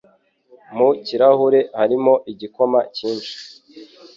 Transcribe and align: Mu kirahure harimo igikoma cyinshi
Mu 0.77 0.89
kirahure 1.05 1.59
harimo 1.79 2.13
igikoma 2.31 2.79
cyinshi 2.95 3.33